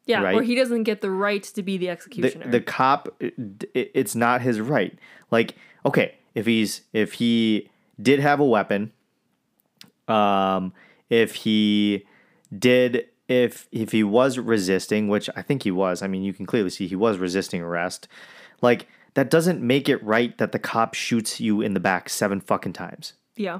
[0.07, 2.51] yeah, or he doesn't get the right to be the the, executioner.
[2.51, 3.33] the cop it,
[3.73, 4.97] it- it's not his right
[5.29, 7.69] like okay if he's if he
[8.01, 8.91] did have a weapon
[10.07, 10.73] um
[11.09, 12.05] if he
[12.57, 16.45] did if if he was resisting which i think he was i mean you can
[16.45, 18.07] clearly see he was resisting arrest
[18.61, 22.39] like that doesn't make it right that the cop shoots you in the back seven
[22.39, 23.59] fucking times yeah,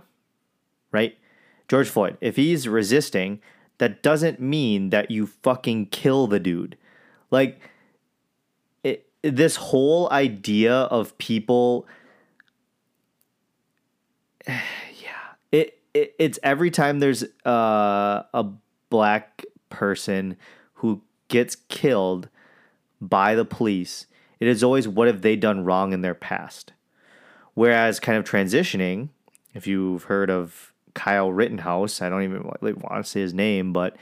[0.92, 1.18] right?
[1.68, 3.40] George Floyd, if he's resisting,
[3.78, 6.78] that doesn't mean that you fucking kill the dude.
[7.30, 7.60] Like,
[8.84, 11.88] it, this whole idea of people,
[14.48, 14.54] yeah,
[15.52, 18.46] it, it it's every time there's uh, a
[18.90, 20.38] black person
[20.76, 22.30] who gets killed
[23.00, 24.06] by the police,
[24.40, 26.74] it is always what have they done wrong in their past.
[27.54, 29.10] Whereas, kind of transitioning,
[29.54, 33.96] if you've heard of Kyle Rittenhouse, I don't even want to say his name, but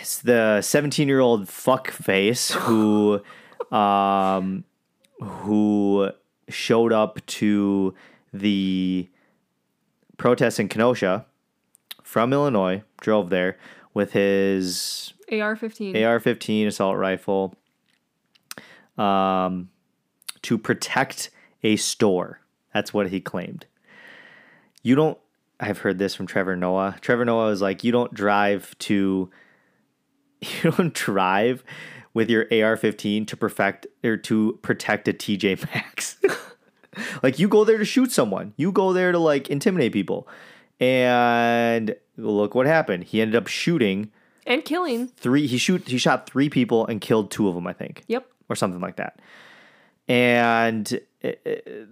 [0.00, 3.22] it's the 17 year old fuck face who,
[3.70, 4.64] um,
[5.20, 6.10] who
[6.48, 7.94] showed up to
[8.32, 9.08] the
[10.16, 11.26] protest in Kenosha
[12.02, 13.56] from Illinois, drove there
[13.94, 15.96] with his AR fifteen.
[15.96, 17.54] AR-15 assault rifle
[18.98, 19.70] um,
[20.42, 21.30] to protect
[21.62, 22.40] a store.
[22.72, 23.66] That's what he claimed.
[24.82, 25.18] You don't.
[25.58, 26.96] I've heard this from Trevor Noah.
[27.00, 29.30] Trevor Noah was like, "You don't drive to.
[30.42, 31.62] You don't drive
[32.14, 36.16] with your AR-15 to perfect or to protect a TJ Maxx.
[37.22, 38.54] like you go there to shoot someone.
[38.56, 40.26] You go there to like intimidate people."
[40.80, 43.04] And look what happened.
[43.04, 44.10] He ended up shooting
[44.46, 45.08] and killing.
[45.08, 48.26] three he shoot he shot three people and killed two of them i think Yep.
[48.48, 49.20] or something like that
[50.08, 51.32] and uh, uh,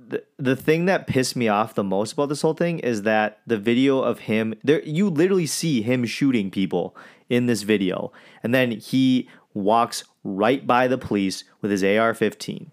[0.08, 3.40] the, the thing that pissed me off the most about this whole thing is that
[3.46, 6.96] the video of him there you literally see him shooting people
[7.28, 8.10] in this video
[8.42, 12.68] and then he walks right by the police with his ar-15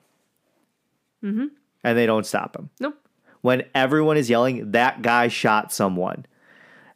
[1.21, 1.51] and
[1.97, 2.95] they don't stop him Nope.
[3.45, 6.25] When everyone is yelling that guy shot someone.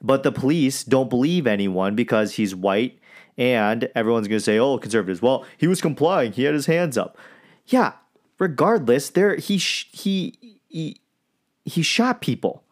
[0.02, 3.00] But the police don't believe anyone because he's white
[3.38, 5.22] and everyone's going to say oh conservatives.
[5.22, 6.32] Well he was complying.
[6.32, 7.20] He had his hands up.
[7.68, 7.94] Yeah
[8.40, 11.00] regardless there he sh- he he
[11.66, 12.64] he shot people.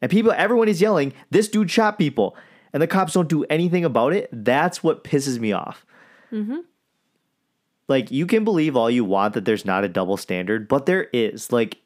[0.00, 2.36] And people everyone is yelling this dude shot people.
[2.72, 4.28] And the cops don't do anything about it.
[4.30, 5.84] That's what pisses me off.
[6.30, 6.58] Mm-hmm.
[7.88, 11.08] Like you can believe all you want that there's not a double standard but there
[11.12, 11.50] is.
[11.50, 11.78] Like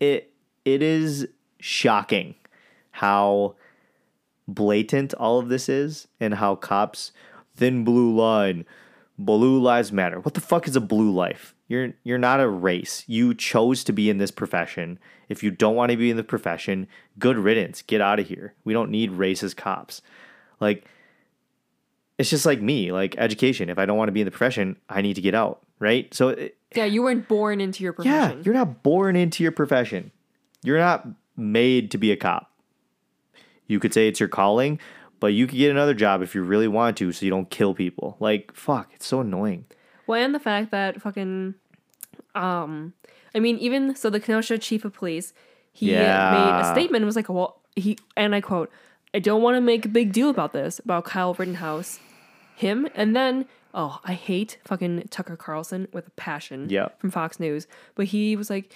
[0.00, 0.32] it
[0.64, 1.28] it is
[1.60, 2.34] shocking
[2.92, 3.54] how
[4.48, 7.12] blatant all of this is and how cops
[7.54, 8.64] thin blue line
[9.18, 10.18] blue lives matter.
[10.18, 11.54] What the fuck is a blue life?
[11.68, 13.04] You're you're not a race.
[13.06, 14.98] You chose to be in this profession.
[15.28, 17.82] If you don't want to be in the profession good riddance.
[17.82, 18.54] Get out of here.
[18.64, 20.02] We don't need racist cops.
[20.58, 20.86] Like
[22.18, 23.70] it's just like me like education.
[23.70, 26.12] If i don't want to be in the profession i need to get out right?
[26.14, 28.12] So it, Yeah, you weren't born into your profession.
[28.14, 28.44] yeah, profession.
[28.44, 30.12] you're not born into your profession.
[30.62, 31.06] You're not
[31.36, 32.50] made to be a cop.
[33.66, 34.78] You could say it's your calling,
[35.20, 37.74] but you could get another job if you really want to so you don't kill
[37.74, 38.16] people.
[38.20, 39.64] Like, fuck, it's so annoying.
[40.06, 41.54] Well, and the fact that fucking,
[42.34, 42.94] um,
[43.34, 45.32] I mean, even so, the Kenosha chief of police,
[45.72, 46.96] he made a statement.
[47.02, 48.70] and Was like, well, he and I quote,
[49.14, 51.98] "I don't want to make a big deal about this about Kyle Rittenhouse,
[52.56, 53.46] him," and then.
[53.72, 56.88] Oh, I hate fucking Tucker Carlson with a passion Yeah.
[56.98, 57.66] from Fox News.
[57.94, 58.72] But he was like,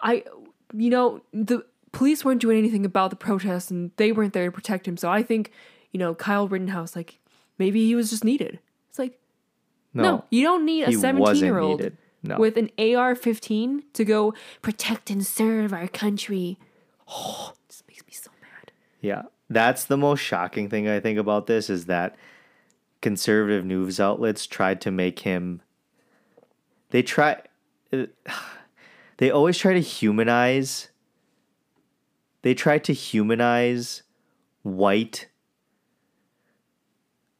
[0.00, 0.24] I,
[0.72, 4.52] you know, the police weren't doing anything about the protests and they weren't there to
[4.52, 4.96] protect him.
[4.96, 5.52] So I think,
[5.92, 7.18] you know, Kyle Rittenhouse, like,
[7.58, 8.58] maybe he was just needed.
[8.88, 9.18] It's like,
[9.92, 11.92] No, no, you don't need a seventeen-year-old.
[12.24, 12.38] No.
[12.38, 16.56] with an AR-15 to go protect and serve our country.
[17.08, 18.70] Oh, this makes me so mad.
[19.00, 19.22] Yeah.
[19.50, 22.14] That's the most shocking thing I think about this is that
[23.02, 25.60] conservative news outlets tried to make him
[26.90, 27.40] they try
[29.18, 30.88] they always try to humanize
[32.42, 34.02] they try to humanize
[34.62, 35.28] white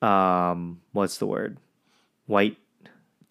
[0.03, 1.59] um what's the word?
[2.27, 2.57] White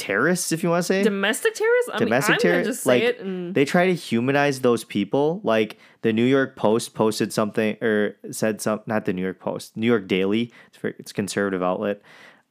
[0.01, 1.91] terrorists if you want to say Domestic terrorists?
[1.93, 5.39] I domestic mean, I'm gonna terrorists like it and they try to humanize those people
[5.43, 9.77] like the new york post posted something or said some not the new york post
[9.77, 12.01] new york daily it's, very, it's a conservative outlet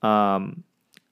[0.03, 0.63] um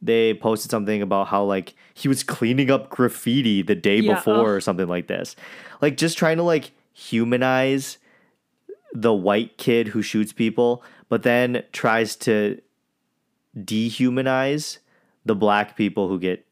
[0.01, 4.35] they posted something about how like he was cleaning up graffiti the day Yeah, before
[4.35, 4.47] ugh.
[4.57, 5.35] or something like this
[5.83, 7.99] like just trying to like humanize
[8.93, 12.61] the white kid who shoots people but then tries to
[13.57, 14.79] dehumanize
[15.29, 16.45] the black people who get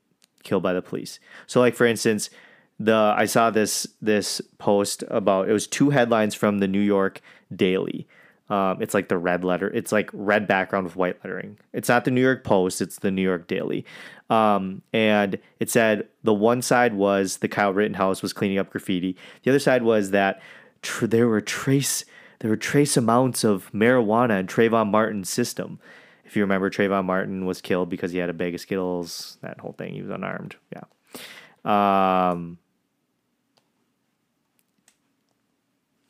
[0.44, 1.18] killed by the police.
[1.46, 2.30] So like for instance,
[2.78, 7.20] the I saw this this post about it was two headlines from the New York
[7.54, 8.06] Daily.
[8.48, 9.68] Um, it's like the red letter.
[9.68, 11.58] It's like red background with white lettering.
[11.72, 12.80] It's not the New York Post.
[12.80, 13.84] It's the New York Daily.
[14.30, 19.16] Um, and it said the one side was the Kyle Rittenhouse was cleaning up graffiti.
[19.42, 20.40] The other side was that
[20.82, 22.04] tr- there were trace
[22.40, 25.78] there were trace amounts of marijuana in Trayvon Martin's system.
[26.26, 29.38] If you remember, Trayvon Martin was killed because he had a bag of Skittles.
[29.42, 29.94] That whole thing.
[29.94, 30.56] He was unarmed.
[30.72, 32.30] Yeah.
[32.30, 32.58] Um,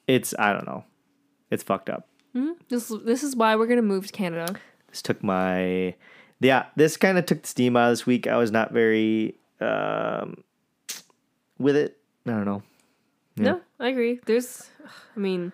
[0.06, 0.84] it's I don't know.
[1.50, 2.08] It's fucked up.
[2.68, 4.56] this this is why we're gonna move to Canada.
[4.88, 5.94] This took my
[6.40, 6.66] yeah.
[6.76, 8.26] This kind of took the steam out of this week.
[8.26, 10.42] I was not very um
[11.58, 11.98] with it.
[12.26, 12.62] I don't know.
[13.36, 14.20] No, I agree.
[14.24, 14.70] There's,
[15.14, 15.52] I mean,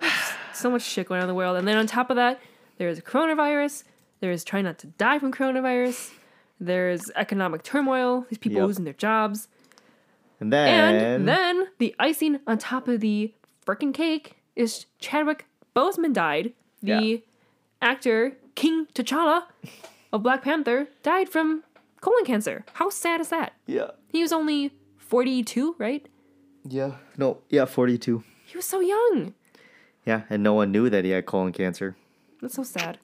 [0.54, 2.40] so much shit going on in the world, and then on top of that,
[2.78, 3.84] there's coronavirus.
[4.20, 6.12] There's trying not to die from coronavirus.
[6.60, 8.26] There's economic turmoil.
[8.28, 8.66] These people Yep.
[8.66, 9.48] losing their jobs,
[10.40, 13.32] And then, and then the icing on top of the
[13.66, 16.52] frickin' cake is Chadwick Boseman died.
[16.82, 17.16] The Yeah.
[17.82, 19.44] actor King T'Challa
[20.12, 21.64] of Black Panther died from
[22.00, 22.64] colon cancer.
[22.74, 23.52] How sad is that?
[23.66, 26.06] yeah, He was only 42, right?
[26.68, 28.22] yeah, no, yeah, forty-two.
[28.44, 29.34] He was so young.
[30.06, 31.96] Yeah, and no one knew that he had colon cancer.
[32.40, 32.98] That's so sad.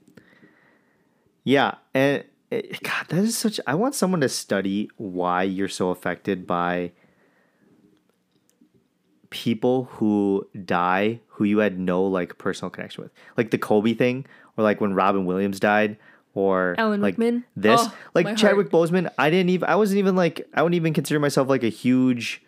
[1.44, 3.60] Yeah, and it, God, that is such.
[3.66, 6.92] I want someone to study why you're so affected by
[9.30, 14.24] people who die who you had no like personal connection with, like the Kobe thing,
[14.56, 15.96] or like when Robin Williams died,
[16.34, 17.44] or Alan like Rickman?
[17.56, 18.36] This, Oh, like.
[18.36, 19.10] Chadwick Boseman.
[19.18, 19.68] I didn't even.
[19.68, 20.48] I wasn't even like.
[20.54, 22.42] I wouldn't even consider myself like a huge,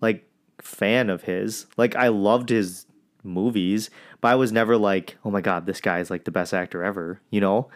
[0.00, 0.28] like
[0.60, 1.66] fan of his.
[1.76, 2.86] Like I loved his
[3.22, 6.52] movies, but I was never like, oh my god, this guy is like the best
[6.52, 7.20] actor ever.
[7.30, 7.68] You know,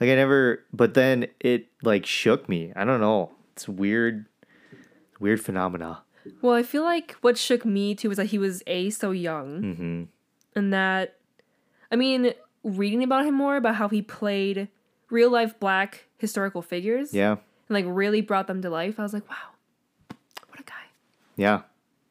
[0.00, 0.60] like I never.
[0.72, 2.72] But then it like shook me.
[2.76, 3.32] I don't know.
[3.52, 4.26] It's weird,
[5.20, 6.02] weird phenomena.
[6.42, 9.62] Well, I feel like what shook me too was that he was a so young,
[9.62, 10.02] Mm-hmm.
[10.58, 11.16] and that,
[11.92, 14.68] I mean, reading about him more about how he played
[15.10, 18.98] real life black historical figures, Yeah, and like really brought them to life.
[18.98, 20.16] I was like, wow,
[20.48, 20.72] what a guy.
[21.36, 21.60] yeah.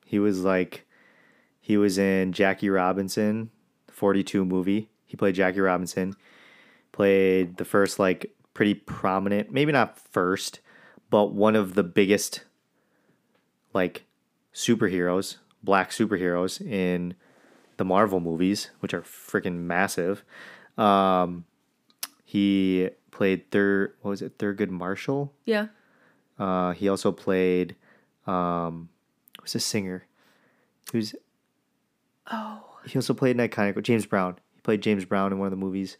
[0.06, 0.86] He was like,
[1.60, 3.50] he was in Jackie Robinson,
[3.89, 4.89] forty two movie.
[5.08, 6.15] He played Jackie Robinson.
[6.94, 10.60] Played the first like pretty prominent, maybe not first,
[11.10, 12.44] but one of the biggest
[13.74, 14.06] like
[14.54, 17.16] superheroes, black superheroes in
[17.78, 20.24] the Marvel movies, which are freaking massive.
[20.78, 21.46] Um,
[22.24, 23.94] he played Thur.
[24.02, 24.38] What was it?
[24.38, 25.34] Thurgood Marshall.
[25.46, 25.68] Yeah,
[26.38, 27.76] Uh, he also played.
[28.28, 28.89] Um,
[29.41, 30.06] who's a singer?
[30.91, 31.16] Who's
[32.32, 34.38] oh, he also played an iconic James Brown.
[34.54, 35.98] He played James Brown in one of the movies.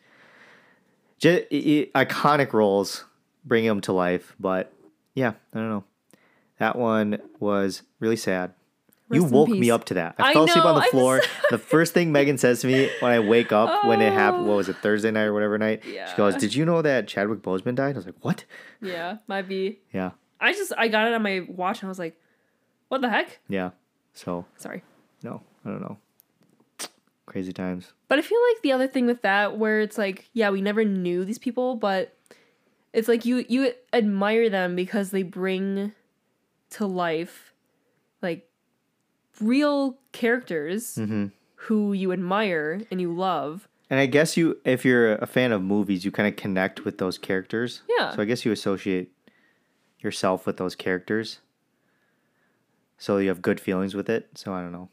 [1.24, 3.06] J- i- i- iconic roles
[3.46, 4.72] bring him to life, but
[5.14, 5.84] yeah, I don't know.
[6.60, 8.54] That one was really sad.
[9.12, 10.16] you Rest in woke me up to that.
[10.20, 11.22] I, I fell asleep on the floor.
[11.50, 14.50] the first thing Megan says to me when I wake up when it happened, Oh.
[14.50, 15.84] what was it, Thursday night or whatever night?
[15.86, 16.10] Yeah.
[16.10, 17.96] She goes, Did you know that Chadwick Boseman died?
[17.96, 18.44] I was like, What?
[18.82, 19.80] yeah, might be.
[19.94, 20.12] Yeah,
[20.42, 22.20] I just I got it on my watch and I was like,
[22.90, 23.40] what the heck?
[23.48, 23.72] yeah.
[24.14, 24.84] So, Sorry.
[25.24, 25.98] no, I don't know.
[27.26, 27.94] Crazy times.
[28.10, 30.84] But I feel like the other thing with that, where it's like, yeah, we never
[30.84, 32.16] knew these people, but
[32.92, 35.94] it's like you you admire them because they bring
[36.72, 37.54] to life
[38.22, 38.48] like
[39.40, 41.28] real characters Mm-hmm.
[41.56, 43.68] who you admire and you love.
[43.90, 46.98] And I guess you, if you're a fan of movies, you kind of connect with
[46.98, 47.82] those characters.
[47.98, 48.16] Yeah.
[48.16, 49.12] So I guess you associate
[50.00, 51.40] yourself with those characters.
[52.98, 54.30] So you have good feelings with it.
[54.36, 54.90] So I don't know.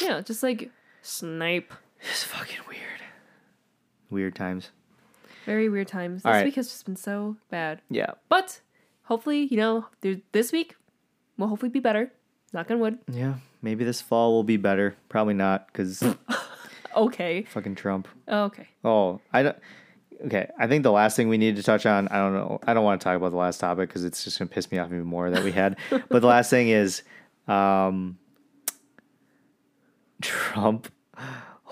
[0.00, 0.70] Yeah, just like
[1.06, 1.72] Snipe.
[2.00, 2.80] It's fucking weird.
[4.10, 4.70] Weird times.
[5.44, 6.24] Very weird times.
[6.24, 6.44] This right.
[6.44, 7.80] week has just been so bad.
[7.88, 8.12] Yeah.
[8.28, 8.60] But
[9.04, 9.86] hopefully, you know,
[10.32, 10.74] this week
[11.38, 12.12] will hopefully be better.
[12.52, 12.98] Knock on wood.
[13.10, 14.96] Yeah, maybe this fall will be better.
[15.08, 16.02] Probably not because
[16.96, 17.42] Okay.
[17.50, 18.08] fucking Trump.
[18.28, 18.68] Okay.
[18.84, 19.56] Oh, I don't.
[20.24, 22.08] Okay, I think the last thing we need to touch on.
[22.08, 22.58] I don't know.
[22.66, 24.78] I don't want to talk about the last topic because it's just gonna piss me
[24.78, 25.76] off even more that we had.
[25.90, 27.02] but the last thing is,
[27.46, 28.18] um,
[30.20, 30.88] Trump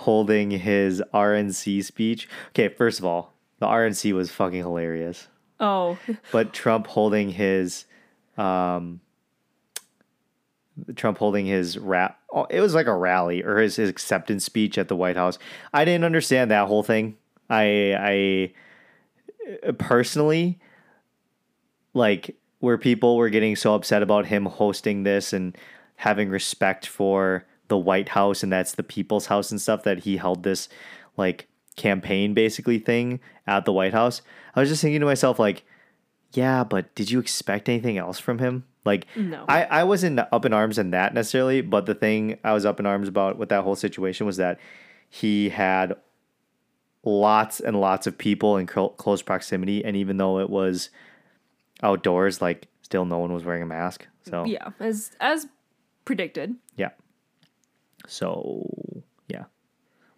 [0.05, 2.29] holding his RNC speech.
[2.51, 5.29] Okay, first of all, the RNC was fucking hilarious.
[5.59, 5.99] Oh,
[6.33, 7.87] but Trump holding his
[8.37, 9.01] um
[10.97, 12.19] Trump holding his rap
[12.51, 15.39] it was like a rally or his, his acceptance speech at the White House.
[15.73, 17.17] I didn't understand that whole thing.
[17.49, 18.53] I
[19.69, 20.59] I personally
[21.95, 25.57] like where people were getting so upset about him hosting this and
[25.97, 30.17] having respect for the White House and that's the people's house and stuff that he
[30.17, 30.69] held this
[31.17, 34.23] like campaign basically thing at the White House.
[34.55, 35.65] I was just thinking to myself like,
[36.33, 38.65] yeah, but did you expect anything else from him?
[38.85, 39.45] Like, No.
[39.49, 42.81] I, I wasn't up in arms in that necessarily, but the thing I was up
[42.81, 44.59] in arms about with that whole situation was that
[45.09, 45.95] he had
[47.05, 50.91] lots and lots of people in clo- close proximity, and even though it was
[51.83, 54.07] outdoors, like still no one was wearing a mask.
[54.25, 55.47] So yeah, as as
[56.05, 56.57] predicted.
[58.07, 59.45] So yeah.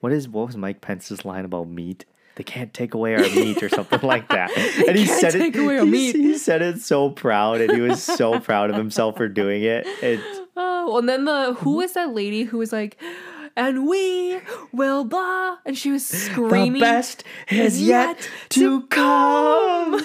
[0.01, 2.05] What is what was Mike Pence's line about meat?
[2.37, 4.51] They can't take away our meat or something like that.
[4.87, 5.63] And he said take it.
[5.63, 6.17] away our he, meat.
[6.17, 9.87] he said it so proud, and he was so proud of himself for doing it.
[10.03, 10.21] It
[10.57, 12.97] Oh, and then the who was that lady who was like,
[13.57, 14.39] and we
[14.73, 16.75] will blah, and she was screaming.
[16.75, 20.05] the best is yet to come.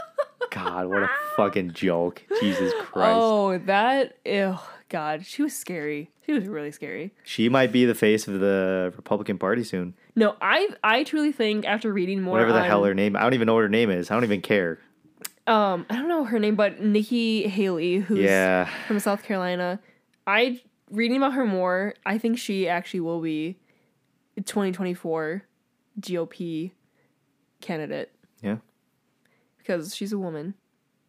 [0.50, 2.22] God, what a fucking joke!
[2.40, 3.10] Jesus oh, Christ.
[3.14, 4.58] Oh, that ew,
[4.88, 6.10] God, she was scary.
[6.26, 7.12] She was really scary.
[7.22, 9.94] She might be the face of the Republican Party soon.
[10.16, 13.14] No, I I truly think after reading more, Whatever the on, hell her name.
[13.16, 14.10] I don't even know what her name is.
[14.10, 14.78] I don't even care.
[15.46, 18.68] um, I don't know her name, but Nikki Haley, who's Yeah.
[18.88, 19.78] from South Carolina.
[20.26, 20.60] I
[20.90, 21.94] reading about her more.
[22.04, 23.56] I think she actually will be
[24.44, 25.42] 2024
[26.00, 26.72] GOP
[27.60, 28.12] candidate
[28.42, 28.56] Yeah.
[29.58, 30.54] because she's a woman.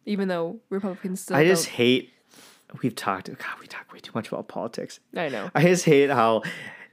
[0.06, 2.12] Even though Republicans still I just hate.
[2.82, 3.26] We've talked.
[3.26, 5.00] God, we talk way too much about politics.
[5.16, 5.50] I know.
[5.54, 6.42] I just hate how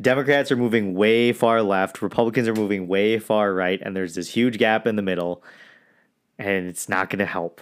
[0.01, 4.30] Democrats are moving way far left, Republicans are moving way far right, and there's this
[4.30, 5.43] huge gap in the middle,
[6.38, 7.61] and it's not going to help.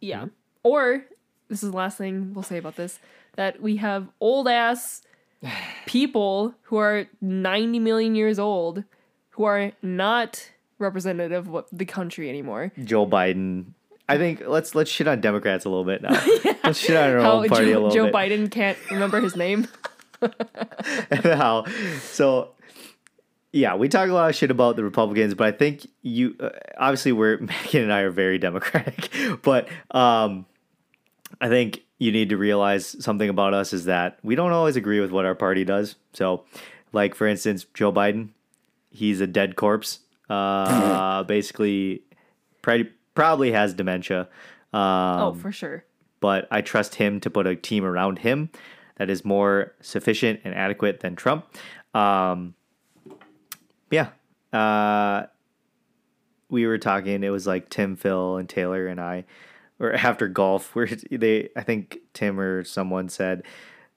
[0.00, 0.22] Yeah.
[0.22, 0.28] Hmm?
[0.62, 1.04] Or
[1.48, 2.98] this is the last thing we'll say about this
[3.36, 5.02] that we have old ass
[5.86, 8.84] people who are 90 million years old
[9.30, 12.72] who are not representative of the country anymore.
[12.84, 13.72] Joe Biden.
[14.12, 16.10] I think let's let's shit on Democrats a little bit now.
[16.64, 18.12] Let's shit on our How own party a Joe, little Joe bit.
[18.12, 19.66] Joe Biden can't remember his name.
[21.24, 21.64] how
[22.00, 22.50] so
[23.52, 26.50] yeah we talk a lot of shit about the republicans but i think you uh,
[26.78, 29.10] obviously we're megan and i are very democratic
[29.42, 30.46] but um
[31.40, 35.00] i think you need to realize something about us is that we don't always agree
[35.00, 36.44] with what our party does so
[36.92, 38.28] like for instance joe biden
[38.90, 40.00] he's a dead corpse
[40.30, 42.02] uh basically
[42.62, 44.28] probably probably has dementia
[44.72, 45.84] um, oh, for sure.
[46.20, 48.50] but I trust him to put a team around him
[48.96, 51.46] that is more sufficient and adequate than Trump.
[51.94, 52.54] Um,
[53.90, 54.10] yeah.
[54.52, 55.26] Uh,
[56.48, 59.24] we were talking, it was like Tim, Phil, and Taylor and I,
[59.78, 63.42] or after golf, where they, I think Tim or someone said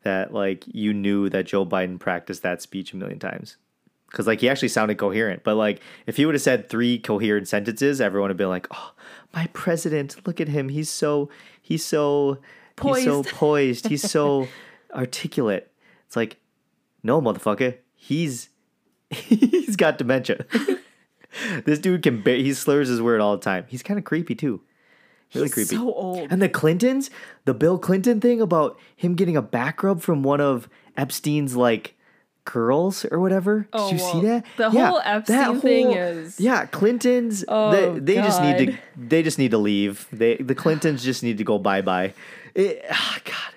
[0.04, 3.58] that like you knew that Joe Biden practiced that speech a million times.
[4.16, 7.50] Cause like he actually sounded coherent, but like if he would have said three coherent
[7.50, 8.94] sentences, everyone would have been like, "Oh,
[9.34, 10.26] my president!
[10.26, 10.70] Look at him.
[10.70, 11.30] He's so
[11.62, 12.38] he's so
[12.82, 13.88] he's so Poised." poised.
[13.90, 14.48] He's so
[14.96, 15.70] articulate."
[16.08, 16.38] It's like,
[17.04, 17.76] no, motherfucker.
[17.94, 18.48] He's
[19.10, 20.46] he's got dementia.
[21.66, 23.66] this dude can ba- he slurs his word all the time.
[23.68, 24.62] He's kind of creepy too.
[25.34, 25.76] Really He's creepy.
[25.76, 26.32] so old.
[26.32, 27.10] And the Clintons,
[27.44, 31.96] the Bill Clinton thing about him getting a back rub from one of Epstein's like
[32.46, 33.68] girls or whatever.
[33.74, 34.46] Oh, Did you see that?
[34.58, 39.24] the Yeah, whole Epstein thing is- Yeah, Clintons Oh, they, they just need to they
[39.24, 40.08] just need to leave.
[40.12, 42.14] They the Clintons just need to go bye-bye.
[42.54, 43.54] It, ah, god.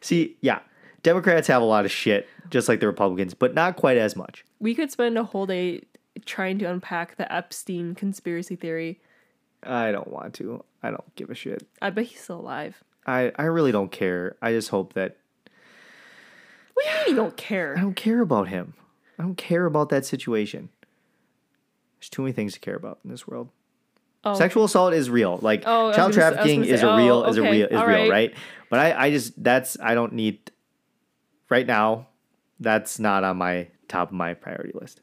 [0.00, 0.60] See, yeah.
[1.02, 4.44] Democrats have a lot of shit just like the Republicans, but not quite as much.
[4.60, 5.82] We could spend a whole day
[6.26, 9.00] trying to unpack the Epstein conspiracy theory.
[9.62, 10.64] I don't want to.
[10.82, 11.66] I don't give a shit.
[11.80, 12.82] I bet he's still alive.
[13.06, 14.36] I, I really don't care.
[14.42, 15.16] I just hope that
[16.74, 17.76] What do you mean you don't care?
[17.76, 18.74] I don't care about him.
[19.18, 20.68] I don't care about that situation.
[22.00, 23.48] There's too many things to care about in this world.
[24.24, 25.38] Oh, Sexual assault is real.
[25.42, 27.42] Like Oh, child gonna s- I was trafficking is say, a real oh, is a
[27.42, 28.10] real is all real, right.
[28.10, 28.34] right?
[28.70, 30.50] But I, I just that's I don't need
[31.50, 32.06] right now,
[32.60, 35.00] that's not on my top of my priority list.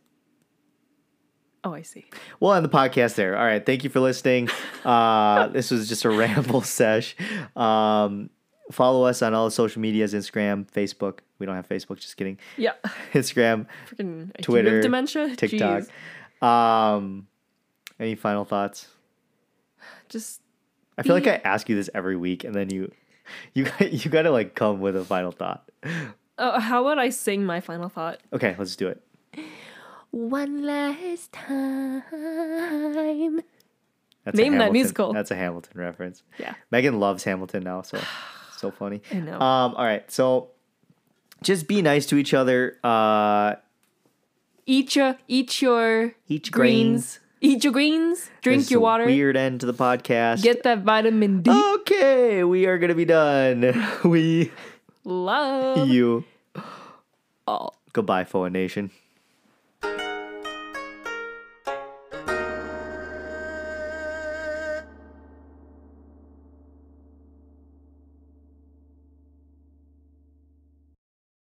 [1.66, 2.06] Oh, I see.
[2.40, 3.38] We'll end the podcast there.
[3.38, 3.64] All right.
[3.66, 4.50] Thank you for listening.
[4.86, 7.14] Uh, this was just a ramble sesh.
[7.58, 8.30] Um,
[8.72, 11.20] follow us on all the social medias Instagram, Facebook.
[11.40, 12.38] We don't have Facebook, just kidding.
[12.58, 12.74] Yeah.
[13.14, 15.36] Instagram, Freaking Twitter, dementia.
[15.36, 15.84] TikTok.
[16.42, 16.46] Jeez.
[16.46, 17.28] Um,
[18.00, 18.88] any final thoughts?
[20.10, 20.42] Just
[20.98, 22.92] I feel like I ask you this every week, and then you,
[23.54, 25.70] you, you got to like come with a final thought.
[26.38, 28.20] oh, how about I sing my final thought?
[28.34, 29.02] Okay, let's do it.
[30.12, 32.04] One last time.
[34.26, 35.14] That's Name that musical.
[35.14, 36.24] That's a Hamilton reference.
[36.38, 36.56] Yeah.
[36.72, 38.00] Megan loves Hamilton now, so
[38.58, 39.02] so funny.
[39.12, 39.40] I know.
[39.40, 40.50] Um, all right, so
[41.44, 42.78] just be nice to each other.
[42.84, 43.56] Uh,
[44.66, 47.20] Eat your eat your eat greens.
[47.42, 48.30] Eat your greens.
[48.42, 49.06] Drink This is your water.
[49.06, 50.44] Weird end to the podcast.
[50.44, 51.50] Get that vitamin D.
[51.76, 53.74] okay, we are gonna be done.
[54.04, 54.52] We
[55.06, 56.24] Love you
[57.48, 57.74] all.
[57.94, 58.92] goodbye, Foa Nation.